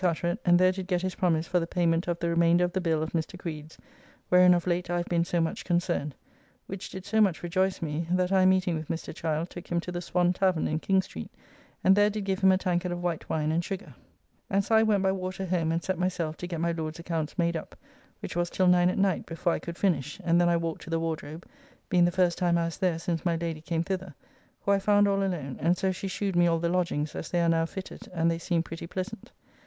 [0.03, 2.81] Carteret, and there did get his promise for the payment of the remainder of the
[2.81, 3.37] bill of Mr.
[3.37, 3.77] Creed's,
[4.29, 6.15] wherein of late I have been so much concerned,
[6.65, 9.13] which did so much rejoice me that I meeting with Mr.
[9.13, 11.29] Childe took him to the Swan Tavern in King Street,
[11.83, 14.01] and there did give him a tankard of white wine and sugar, [The popular taste
[14.01, 14.75] was formerly for sweet wines, and sugar was frequently mixed with the wine.] and so
[14.75, 17.75] I went by water home and set myself to get my Lord's accounts made up,
[18.21, 20.89] which was till nine at night before I could finish, and then I walked to
[20.89, 21.45] the Wardrobe,
[21.89, 24.15] being the first time I was there since my Lady came thither,
[24.61, 27.39] who I found all alone, and so she shewed me all the lodgings as they
[27.43, 29.31] are now fitted, and they seem pretty pleasant.